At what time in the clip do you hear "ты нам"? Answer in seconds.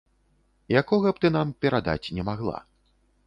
1.25-1.47